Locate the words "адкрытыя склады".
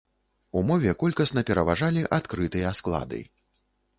2.19-3.23